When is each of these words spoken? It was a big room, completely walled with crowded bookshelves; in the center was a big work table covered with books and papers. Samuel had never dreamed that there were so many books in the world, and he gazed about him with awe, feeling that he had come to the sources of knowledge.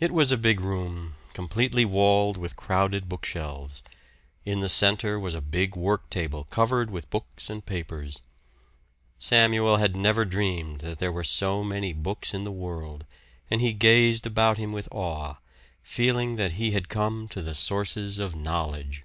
It 0.00 0.10
was 0.10 0.32
a 0.32 0.38
big 0.38 0.58
room, 0.58 1.16
completely 1.34 1.84
walled 1.84 2.38
with 2.38 2.56
crowded 2.56 3.10
bookshelves; 3.10 3.82
in 4.46 4.60
the 4.60 4.70
center 4.70 5.20
was 5.20 5.34
a 5.34 5.42
big 5.42 5.76
work 5.76 6.08
table 6.08 6.44
covered 6.44 6.90
with 6.90 7.10
books 7.10 7.50
and 7.50 7.66
papers. 7.66 8.22
Samuel 9.18 9.76
had 9.76 9.96
never 9.96 10.24
dreamed 10.24 10.80
that 10.80 10.98
there 10.98 11.12
were 11.12 11.22
so 11.24 11.62
many 11.62 11.92
books 11.92 12.32
in 12.32 12.44
the 12.44 12.50
world, 12.52 13.04
and 13.50 13.60
he 13.60 13.74
gazed 13.74 14.24
about 14.26 14.56
him 14.56 14.72
with 14.72 14.88
awe, 14.90 15.36
feeling 15.82 16.36
that 16.36 16.52
he 16.52 16.70
had 16.70 16.88
come 16.88 17.28
to 17.28 17.42
the 17.42 17.54
sources 17.54 18.18
of 18.18 18.34
knowledge. 18.34 19.04